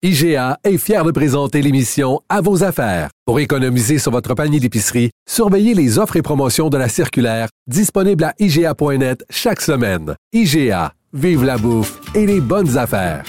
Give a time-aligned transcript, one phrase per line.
[0.00, 3.10] IGA est fier de présenter l'émission À vos affaires.
[3.26, 8.22] Pour économiser sur votre panier d'épicerie, surveillez les offres et promotions de la circulaire disponible
[8.22, 10.14] à IGA.net chaque semaine.
[10.32, 13.24] IGA, vive la bouffe et les bonnes affaires.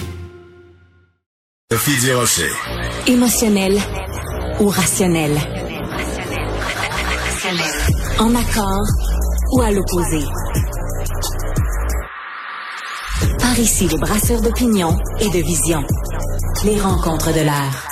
[1.72, 2.52] Sophie Durocher.
[3.08, 3.76] Émotionnel
[4.60, 5.32] ou rationnel?
[8.20, 8.86] En accord
[9.54, 10.24] ou à l'opposé?
[13.60, 15.84] Ici, les brasseurs d'opinion et de vision.
[16.64, 17.86] Les rencontres de l'air.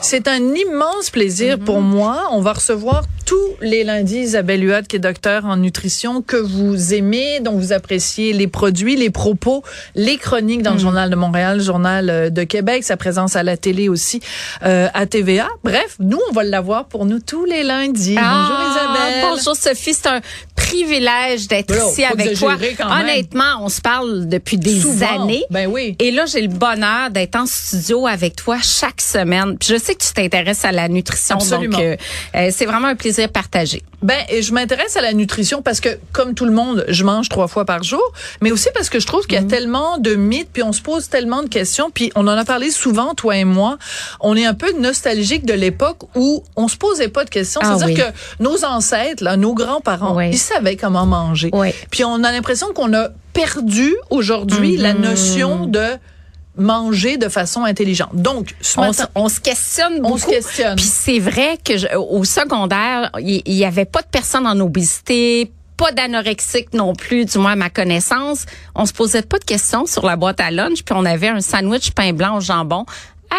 [0.00, 2.28] C'est un immense plaisir pour moi.
[2.30, 6.94] On va recevoir tous les lundis Isabelle Huot, qui est docteur en nutrition, que vous
[6.94, 9.62] aimez, dont vous appréciez les produits, les propos,
[9.94, 13.42] les chroniques dans le Journal de Montréal, le Journal euh, de Québec, sa présence à
[13.42, 14.20] la télé aussi,
[14.64, 15.48] euh, à TVA.
[15.62, 18.14] Bref, nous, on va l'avoir pour nous tous les lundis.
[18.16, 19.24] bonjour Isabelle.
[19.30, 20.20] Bonjour Sophie, c'est un
[20.54, 22.56] privilège d'être ici avec toi.
[23.00, 25.22] Honnêtement, on se parle depuis des Souvent.
[25.22, 25.44] années.
[25.50, 25.96] Ben oui.
[25.98, 29.56] Et là, j'ai le bonheur d'être en studio avec toi chaque semaine.
[29.58, 31.78] Puis je sais que tu t'intéresses à la nutrition, Absolument.
[31.78, 31.96] donc euh,
[32.36, 33.82] euh, c'est vraiment un plaisir partagé.
[34.02, 37.28] Ben, et je m'intéresse à la nutrition parce que, comme tout le monde, je mange
[37.30, 38.02] trois fois par jour,
[38.42, 40.82] mais aussi parce que je trouve qu'il y a tellement de mythes, puis on se
[40.82, 43.78] pose tellement de questions, puis on en a parlé souvent, toi et moi.
[44.20, 47.60] On est un peu nostalgique de l'époque où on se posait pas de questions.
[47.64, 48.12] Ah C'est-à-dire oui.
[48.38, 50.30] que nos ancêtres, là, nos grands-parents, Oui.
[50.32, 51.50] ils savaient comment manger.
[51.52, 51.70] Oui.
[51.90, 55.00] Puis on a l'impression qu'on a perdu aujourd'hui la Mm-hmm.
[55.00, 55.82] notion de
[56.56, 58.10] manger de façon intelligente.
[58.14, 60.14] Donc, ce On, matin, se- on se questionne beaucoup.
[60.14, 60.76] On se questionne.
[60.76, 64.58] Puis c'est vrai que je- au secondaire, il il y, avait pas de personnes en
[64.60, 68.46] obésité, pas d'anorexique non plus, du moins à ma connaissance.
[68.76, 71.40] On se posait pas de questions sur la boîte à lunch, puis on avait un
[71.40, 72.84] sandwich pain blanc au jambon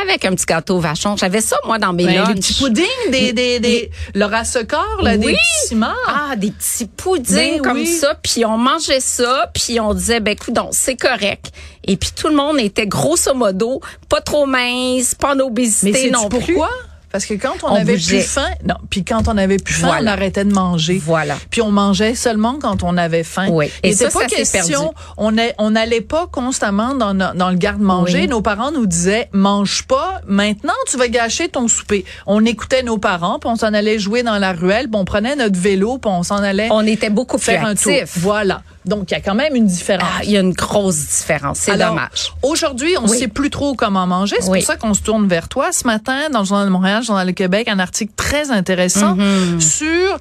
[0.02, 1.16] avec un petit gâteau vachon.
[1.18, 2.28] J'avais ça moi dans mes ben, lunchs.
[2.28, 5.96] des petits puddings, des, des, des, Laura Secor, là, des petits cimards.
[6.08, 7.88] Ah, des petits puddings Ben comme oui.
[7.88, 11.52] ça, puis on mangeait ça, puis on disait ben écoute donc c'est correct.
[11.84, 15.94] Et puis tout le monde était grosso modo pas trop mince, pas en Mais obésité
[15.94, 16.40] c'est non plus.
[16.40, 16.70] pourquoi?
[17.16, 18.18] Parce que quand on, On avait bougeait.
[18.18, 20.12] plus faim, non, puis quand on avait plus faim, Voilà.
[20.12, 21.02] on arrêtait de manger.
[21.02, 21.38] Voilà.
[21.50, 23.48] Puis on mangeait seulement quand on avait faim.
[23.52, 23.72] Oui.
[23.84, 24.96] Et ça, pas ça question, perdu.
[25.16, 28.24] on est, on n'allait pas constamment dans, le garde-manger.
[28.24, 28.28] Oui.
[28.28, 32.04] Nos parents nous disaient, mange pas, maintenant tu vas gâcher ton souper.
[32.26, 35.38] On écoutait nos parents, puis on s'en allait jouer dans la ruelle, puis on prenait
[35.38, 37.94] notre vélo, puis on s'en allait On était beaucoup plus faire un tour.
[37.94, 38.18] actifs.
[38.18, 38.62] Voilà.
[38.86, 40.08] Donc, il y a quand même une différence.
[40.20, 41.60] Ah, il y a une grosse différence.
[41.60, 42.34] C'est dommage.
[42.44, 43.18] Aujourd'hui, on ne Oui.
[43.20, 44.36] sait plus trop comment manger.
[44.40, 44.60] C'est Oui.
[44.60, 45.72] pour ça qu'on se tourne vers toi.
[45.72, 49.16] Ce matin, dans le Journal de Montréal, le Journal de Québec, un article très intéressant
[49.16, 49.60] Mm-hmm.
[49.60, 50.20] sur,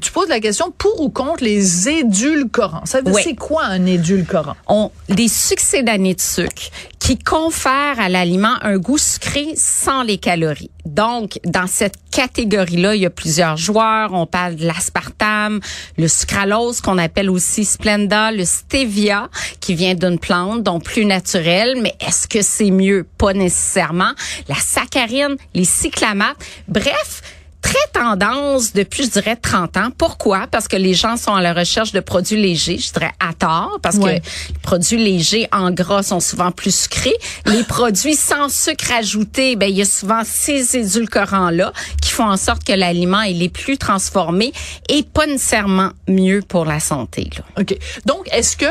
[0.00, 2.84] tu poses la question pour ou contre les édulcorants?
[2.84, 3.22] Ça veut dire, Oui.
[3.24, 4.54] c'est quoi un édulcorant?
[4.68, 10.18] On, des succès d'années de sucre qui confèrent à l'aliment un goût sucré sans les
[10.18, 10.70] calories.
[10.84, 14.12] Donc, dans cette catégorie-là, il y a plusieurs joueurs.
[14.12, 15.60] On parle de l'aspartame,
[15.96, 19.30] le sucralose qu'on appelle aussi Splenda, le stevia
[19.60, 21.78] qui vient d'une plante, donc plus naturelle.
[21.80, 23.06] Mais est-ce que c'est mieux?
[23.18, 24.12] Pas nécessairement.
[24.48, 26.36] La saccharine, les cyclamates.
[26.68, 27.22] Bref,
[27.64, 29.88] très tendance depuis, je dirais, 30 ans.
[29.96, 30.46] Pourquoi?
[30.50, 33.78] Parce que les gens sont à la recherche de produits légers, je dirais à tort,
[33.82, 34.20] parce Ouais.
[34.20, 37.16] que les produits légers en gras sont souvent plus sucrés.
[37.46, 41.72] Les produits sans sucre ajouté, ben il y a souvent ces édulcorants-là
[42.02, 44.52] qui font en sorte que l'aliment il est plus transformé
[44.90, 47.30] et pas nécessairement mieux pour la santé.
[47.36, 47.62] Là.
[47.62, 47.76] OK.
[48.04, 48.66] Donc, est-ce que,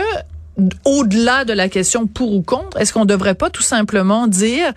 [0.86, 4.72] au-delà de la question pour ou contre, est-ce qu'on devrait pas tout simplement dire,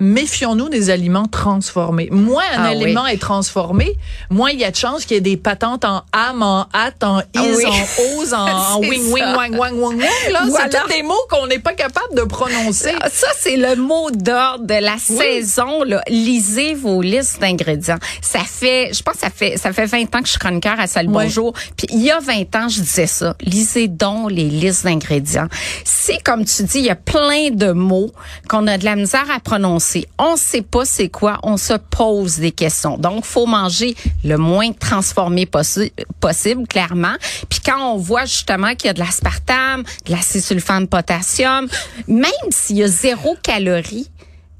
[0.00, 2.08] méfions-nous des aliments transformés?
[2.10, 2.82] Moins un Ah oui.
[2.84, 3.94] aliment est transformé,
[4.30, 7.02] moins il y a de chances qu'il y ait des patentes en âme, en hâte,
[7.04, 7.64] en is, Ah oui.
[7.66, 9.98] en ose, en, en wing, wing, wang, wang, wang, wang.
[10.32, 10.68] Là, Voilà.
[10.70, 12.92] c'est tous des mots qu'on n'est pas capable de prononcer.
[13.00, 15.84] Ah, Ça, c'est le mot d'ordre de la saison.
[15.84, 16.02] Là.
[16.08, 17.98] Lisez vos listes d'ingrédients.
[18.20, 20.78] Ça fait, je pense, que ça fait, ça fait 20 ans que je suis chroniqueur
[20.78, 21.04] à Ouais.
[21.06, 21.52] Bonjour.
[21.76, 23.34] Puis il y a 20 ans, je disais ça.
[23.42, 25.19] Lisez donc les listes d'ingrédients.
[25.20, 25.48] Ingrédients.
[25.84, 28.10] Si, comme tu dis, il y a plein de mots
[28.48, 32.38] qu'on a de la misère à prononcer, on sait pas c'est quoi, on se pose
[32.38, 32.98] des questions.
[32.98, 33.94] Donc, faut manger
[34.24, 37.14] le moins transformé possi possible, clairement.
[37.48, 41.66] Puis quand on voit justement qu'il y a de l'aspartame, de l'acésulfame potassium,
[42.08, 44.10] même s'il y a zéro calorie,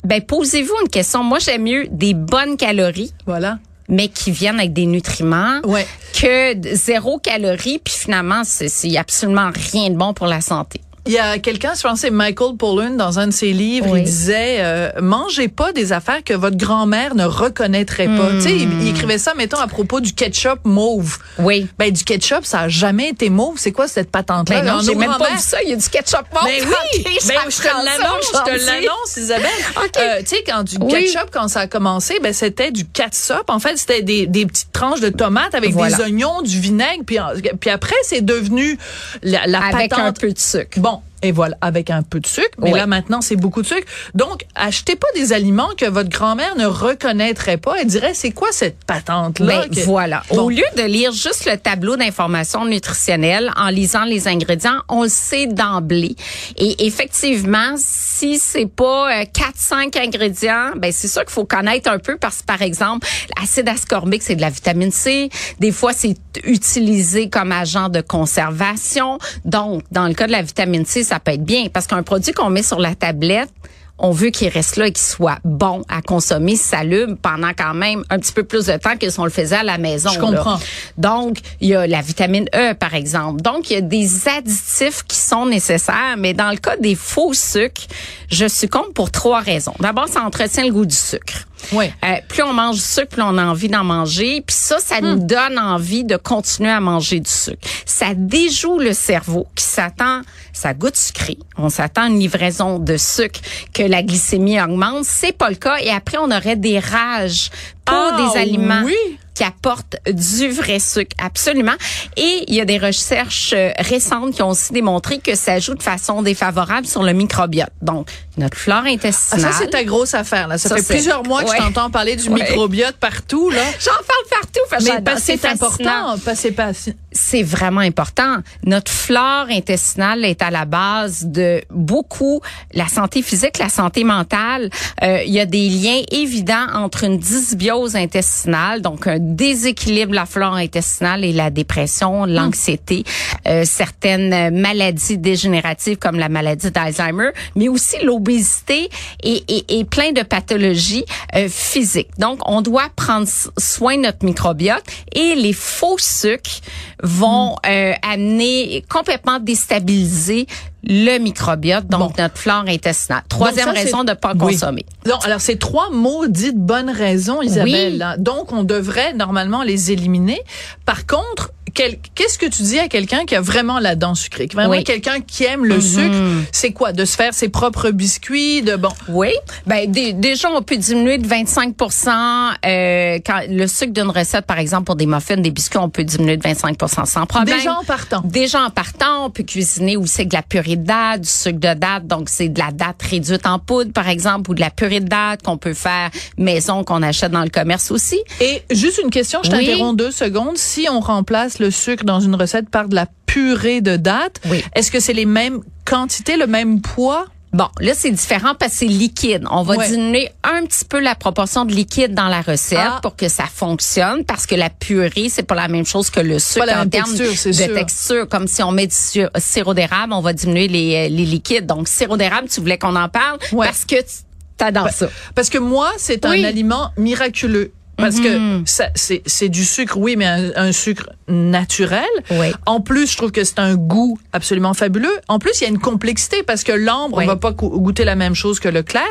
[0.05, 1.23] ben posez-vous une question.
[1.23, 3.13] Moi, j'aime mieux des bonnes calories.
[3.27, 3.59] Voilà
[3.91, 5.87] mais qui viennent avec des nutriments, ouais.
[6.15, 10.81] que zéro calorie, puis finalement, c'est absolument rien de bon pour la santé.
[11.07, 14.01] Il y a quelqu'un, je pense c'est Michael Pollan, dans un de ses livres, Oui.
[14.01, 18.31] il disait euh, mangez pas des affaires que votre grand-mère ne reconnaîtrait pas.
[18.35, 21.19] Tu sais, il, il écrivait ça, mettons à propos du ketchup mauve.
[21.39, 21.67] Oui.
[21.79, 23.57] Ben du ketchup, ça a jamais été mauve.
[23.59, 24.61] C'est quoi cette patente-là?
[24.63, 25.63] Ben non, j'ai même pas vu ça.
[25.63, 26.45] Il y a du ketchup mort.
[26.45, 29.47] Ben oui, ben, je te l'annonce, je te l'annonce, Isabelle.
[29.77, 29.97] OK.
[29.99, 30.93] Euh, tu sais, quand du Oui.
[30.93, 33.45] ketchup, quand ça a commencé, ben c'était du catsup.
[33.49, 35.97] En fait, c'était des, des petites tranches de tomates avec Voilà.
[35.97, 37.19] des oignons, du vinaigre, puis,
[37.61, 38.79] puis après, c'est devenu
[39.23, 40.07] la, la Avec patente.
[40.07, 40.79] un peu de sucre.
[40.79, 42.49] Bon, et voilà, avec un peu de sucre.
[42.59, 43.87] Mais là, maintenant, c'est beaucoup de sucre.
[44.15, 47.75] Donc, achetez pas des aliments que votre grand-mère ne reconnaîtrait pas.
[47.81, 49.63] Elle dirait, c'est quoi cette patente-là?
[49.63, 50.23] Ben, que- voilà.
[50.31, 50.43] Bon.
[50.45, 55.09] Au lieu de lire juste le tableau d'information nutritionnelle en lisant les ingrédients, on le
[55.09, 56.17] sait d'emblée.
[56.57, 61.99] Et effectivement, si c'est pas euh, 4-5 ingrédients, ben c'est sûr qu'il faut connaître un
[61.99, 63.07] peu parce que, par exemple,
[63.39, 65.29] l'acide ascorbique, c'est de la vitamine C.
[65.59, 69.19] Des fois, c'est utilisé comme agent de conservation.
[69.45, 72.33] Donc, dans le cas de la vitamine C, ça peut être bien parce qu'un produit
[72.33, 73.51] qu'on met sur la tablette,
[73.99, 78.03] on veut qu'il reste là et qu'il soit bon à consommer, salubre pendant quand même
[78.11, 80.09] un petit peu plus de temps que si on le faisait à la maison.
[80.11, 80.27] Je là.
[80.27, 80.61] comprends.
[80.97, 83.43] Donc, il y a la vitamine E, par exemple.
[83.43, 87.35] Donc, il y a des additifs qui sont nécessaires, mais dans le cas des faux
[87.35, 87.89] sucres,
[88.31, 89.75] je succombe pour trois raisons.
[89.81, 91.47] D'abord, ça entretient le goût du sucre.
[91.73, 91.87] Oui.
[92.05, 94.43] Euh, plus on mange du sucre, plus on a envie d'en manger.
[94.47, 97.59] Puis ça, ça nous donne envie de continuer à manger du sucre.
[97.87, 100.23] Ça déjoue le cerveau qui s'attend,
[100.53, 101.39] ça goûte sucré.
[101.57, 103.41] On s'attend à une livraison de sucre,
[103.73, 105.05] que la glycémie augmente.
[105.05, 105.77] C'est pas le cas.
[105.81, 107.51] Et après, on aurait des rages
[107.85, 109.19] pour Ah, des aliments oui?
[109.35, 111.75] Qui apportent du vrai sucre, absolument.
[112.17, 115.75] Et il y a des recherches euh, récentes qui ont aussi démontré que ça joue
[115.75, 117.71] de façon défavorable sur le microbiote.
[117.83, 119.53] Donc, notre flore Ah, intestinale.
[119.53, 120.49] ça, c'est ta grosse affaire.
[120.49, 120.59] Là.
[120.59, 121.57] Ça, Ça, fait plusieurs mois que Ouais.
[121.59, 122.35] je t'entends parler du Ouais.
[122.43, 123.51] microbiote partout.
[123.51, 123.63] là.
[123.81, 124.61] J'en parle partout.
[124.69, 124.91] parce Mais
[125.21, 126.17] c'est important.
[126.25, 126.97] Parce que c'est.
[127.13, 128.39] C'est vraiment important.
[128.65, 132.41] Notre flore intestinale est à la base de beaucoup
[132.73, 134.71] la santé physique, la santé mentale.
[135.03, 140.17] Euh, il y a des liens évidents entre une dysbiose intestinale, donc un déséquilibre de
[140.17, 143.05] la flore intestinale et la dépression, l'anxiété,
[143.49, 148.89] euh, certaines maladies dégénératives comme la maladie d'Alzheimer, mais aussi l'obésité
[149.23, 151.05] et, et, et plein de pathologies
[151.35, 152.11] euh, physiques.
[152.19, 153.27] Donc, on doit prendre
[153.59, 156.61] soin de notre microbiote et les faux sucres
[157.03, 160.47] vont euh, amener complètement déstabiliser
[160.83, 163.23] le microbiote, donc notre flore intestinale.
[163.29, 164.39] Troisième Donc ça, raison de pas Oui.
[164.55, 164.87] consommer.
[165.07, 167.93] Non, alors c'est trois maudites bonnes raisons, Isabelle.
[167.93, 167.99] Oui.
[167.99, 168.17] là.
[168.17, 170.41] Donc on devrait normalement les éliminer.
[170.87, 174.57] Par contre, qu'est-ce que tu dis à quelqu'un qui a vraiment la dent sucrée, qui
[174.57, 174.85] vraiment Oui.
[174.85, 175.81] quelqu'un qui aime le Mhm.
[175.81, 176.17] sucre,
[176.53, 176.93] c'est quoi?
[176.93, 178.89] De se faire ses propres biscuits, de bon?
[179.09, 179.31] Oui,
[179.67, 184.59] ben dé- déjà on peut diminuer de 25% euh, quand le sucre d'une recette par
[184.59, 187.57] exemple pour des muffins, des biscuits, on peut diminuer de 25% sans problème.
[187.57, 188.21] Déjà en partant.
[188.25, 191.59] Déjà en partant, on peut cuisiner aussi avec de la purée de date, du sucre
[191.61, 194.71] de date, donc c'est de la date réduite en poudre par exemple ou de la
[194.71, 198.21] purée de date qu'on peut faire maison qu'on achète dans le commerce aussi.
[198.41, 199.59] Et juste une question, je Oui.
[199.67, 200.57] t'interromps deux secondes.
[200.57, 204.65] Si on remplace le sucre dans une recette par de la purée de date, Oui.
[204.75, 207.27] est-ce que c'est les mêmes quantités, le même poids?
[207.53, 209.45] Bon, là, c'est différent parce que c'est liquide.
[209.51, 209.89] On va Ouais.
[209.89, 213.01] diminuer un petit peu la proportion de liquide dans la recette Ah.
[213.03, 216.39] pour que ça fonctionne parce que la purée, c'est pas la même chose que le
[216.39, 217.75] sucre en termes texture, de sûr.
[217.75, 218.29] texture.
[218.29, 218.95] Comme si on met du
[219.39, 221.67] sirop d'érable, on va diminuer les, euh, les liquides.
[221.67, 223.67] Donc, sirop d'érable, tu voulais qu'on en parle Ouais.
[223.67, 224.15] parce que tu
[224.57, 225.09] t'adores ça.
[225.35, 226.45] Parce que moi, c'est Oui.
[226.45, 227.73] un aliment miraculeux.
[228.01, 228.63] Parce Mhm.
[228.65, 232.05] que ça, c'est, c'est du sucre, oui, mais un, un sucre naturel.
[232.31, 232.49] Oui.
[232.67, 235.13] En plus, je trouve que c'est un goût absolument fabuleux.
[235.29, 237.25] En plus, il y a une complexité parce que l'ambre Oui.
[237.25, 239.03] on va pas go- goûter la même chose que le clair.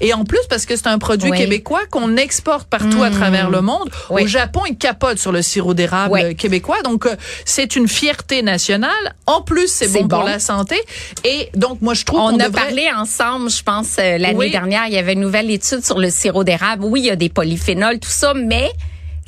[0.00, 1.38] Et en plus, parce que c'est un produit Oui.
[1.38, 3.14] québécois qu'on exporte partout à Mm.
[3.14, 3.88] travers le monde.
[4.10, 4.22] Oui.
[4.24, 6.82] Au Japon, ils capotent sur le sirop d'érable québécois.
[6.82, 7.14] Donc, euh,
[7.44, 8.90] c'est une fierté nationale.
[9.26, 10.76] En plus, c'est bon, pour la santé.
[11.24, 12.62] Et donc, moi, je trouve On qu'on a devrait...
[12.66, 16.10] parlé ensemble, je pense, euh, l'année dernière, il y avait une nouvelle étude sur le
[16.10, 16.84] sirop d'érable.
[16.84, 18.70] Oui, il y a des polyphénols, tout ça, mais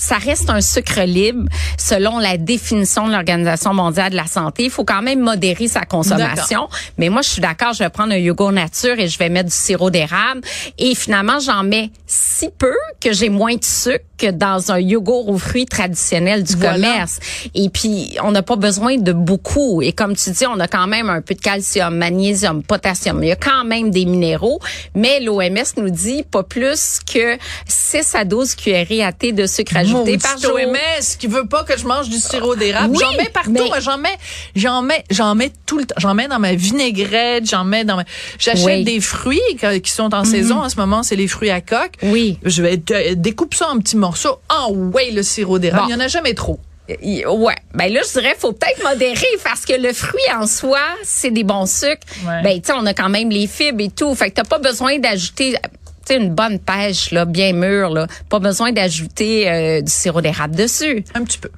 [0.00, 1.44] ça reste un sucre libre
[1.76, 4.64] selon la définition de l'Organisation mondiale de la santé.
[4.64, 6.68] Il faut quand même modérer sa consommation.
[6.96, 9.50] Mais moi, je suis d'accord, je vais prendre un yogourt nature et je vais mettre
[9.50, 10.40] du sirop d'érable.
[10.78, 15.28] Et finalement, j'en mets si peu que j'ai moins de sucre que dans un yogourt
[15.28, 16.74] aux fruits traditionnel du Voilà.
[16.74, 17.18] commerce.
[17.54, 19.80] Et puis, on n'a pas besoin de beaucoup.
[19.82, 23.22] Et comme tu dis, on a quand même un peu de calcium, magnésium, potassium.
[23.22, 24.60] Il y a quand même des minéraux.
[24.94, 27.36] Mais l'OMS nous dit pas plus que
[27.66, 30.54] 6 à 12 cuillerées à thé de sucre ajouté par jour.
[30.54, 32.94] OMS qui veut pas que je mange du sirop d'érable.
[32.94, 34.18] Oui, j'en mets partout, mais- j'en mets,
[34.54, 35.94] j'en mets, j'en mets tout le temps.
[35.98, 38.04] J'en mets dans ma vinaigrette, j'en mets dans ma,
[38.38, 38.84] j'achète Oui.
[38.84, 39.40] Des fruits
[39.82, 41.94] qui sont en saison en ce moment, c'est les fruits à coque.
[42.02, 42.38] Oui.
[42.44, 42.76] Je vais
[43.16, 44.09] découpe ça en petits morceaux.
[44.48, 45.88] Ah ouais, le sirop d'érable, Bon.
[45.88, 46.58] il y en a jamais trop.
[46.88, 51.30] Ouais, ben là je dirais faut peut-être modérer parce que le fruit en soi, c'est
[51.30, 52.00] des bons sucres.
[52.26, 52.42] Ouais.
[52.42, 54.58] Ben tu sais on a quand même les fibres et tout, fait que t'as pas
[54.58, 55.54] besoin d'ajouter
[56.04, 60.56] sais une bonne pêche là, bien mûre là, pas besoin d'ajouter euh, du sirop d'érable
[60.56, 61.04] dessus.
[61.14, 61.50] Un petit peu.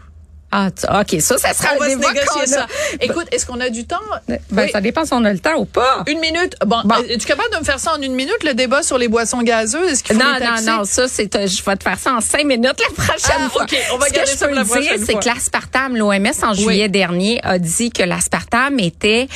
[0.54, 2.66] Ah tu- OK, ça ça sera On va se négocier ça.
[3.00, 3.96] Écoute, est-ce qu'on a du temps?
[4.28, 4.70] Ben Oui.
[4.70, 6.04] ça dépend si on a le temps ou pas.
[6.06, 6.54] Une minute.
[6.66, 6.94] Bon, Bon.
[6.96, 9.40] euh, es-tu capable de me faire ça en une minute, le débat sur les boissons
[9.42, 9.90] gazeuses?
[9.92, 10.66] Est-ce qu'il faut Non, les non, taxer?
[10.66, 13.48] non, ça, c'est, euh, je vais te faire ça en cinq minutes la prochaine Ah,
[13.48, 13.62] fois.
[13.62, 16.32] OK, on va Ce que garder ça peux pour la dire, c'est que l'aspartame, l'OMS,
[16.42, 19.28] en juillet dernier, a dit que l'aspartame était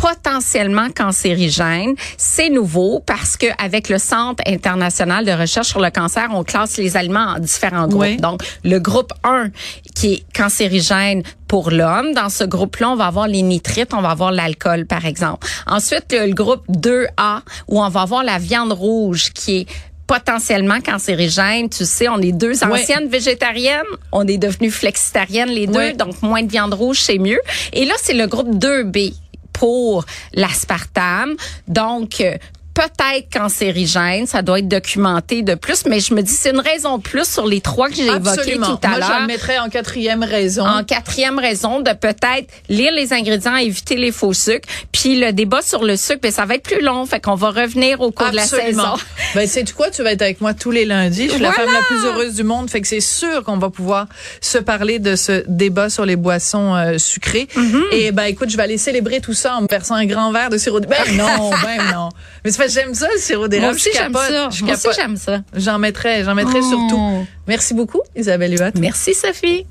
[0.00, 1.94] potentiellement cancérigène.
[2.16, 6.78] C'est nouveau parce que avec le Centre international de recherche sur le cancer, on classe
[6.78, 8.02] les aliments en différents groupes.
[8.02, 8.16] Oui.
[8.16, 9.50] Donc, le groupe 1
[9.94, 14.10] qui est cancérigène pour l'homme, dans ce groupe-là, on va avoir les nitrites, on va
[14.10, 15.46] avoir l'alcool, par exemple.
[15.66, 19.66] Ensuite, le, le groupe 2A, où on va avoir la viande rouge, qui est
[20.06, 21.68] potentiellement cancérigène.
[21.68, 26.42] Tu sais, on est deux anciennes végétariennes, on est devenues flexitariennes les deux, donc moins
[26.42, 27.38] de viande rouge, c'est mieux.
[27.72, 29.14] Et là, c'est le groupe 2B
[29.60, 31.36] pour l'aspartame.
[31.68, 32.38] Donc, euh,
[32.80, 36.96] peut-être cancérigène, ça doit être documenté de plus, mais je me dis c'est une raison
[36.96, 39.26] de plus sur les trois que j'ai évoquées tout à Moi, je l'heure.
[39.26, 40.66] mettrais en quatrième raison.
[40.66, 44.68] En quatrième raison, de peut-être lire les ingrédients, éviter les faux sucres.
[44.92, 47.50] Puis le débat sur le sucre, ben, ça va être plus long, fait qu'on va
[47.50, 48.82] revenir au cours de la saison.
[49.34, 49.90] Ben, tu quoi?
[49.90, 51.26] Tu vas être avec moi tous les lundis.
[51.28, 52.68] Je suis la femme la plus heureuse du monde.
[52.68, 54.06] Fait que c'est sûr qu'on va pouvoir
[54.40, 57.46] se parler de ce débat sur les boissons euh, sucrées.
[57.54, 57.82] Mm-hmm.
[57.92, 60.50] Et ben, écoute, je vais aller célébrer tout ça en me versant un grand verre
[60.50, 60.86] de sirop de...
[60.86, 62.08] Ben non, ben non.
[62.44, 63.74] Mais c'est j'aime ça, le sirop Moi d'érable.
[63.74, 64.48] aussi, Je j'aime ça.
[64.50, 65.40] Je Moi aussi, j'aime ça.
[65.54, 66.68] J'en mettrais, j'en mettrais Oh.
[66.70, 67.26] surtout.
[67.46, 68.78] Merci beaucoup, Isabelle Huot.
[68.80, 69.66] Merci, Sophie.